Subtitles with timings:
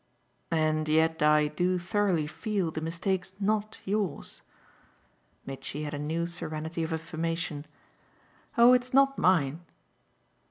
[0.49, 4.41] "And yet I do thoroughly feel the mistake's not yours."
[5.45, 7.67] Mitchy had a new serenity of affirmation.
[8.57, 9.61] "Oh it's not mine."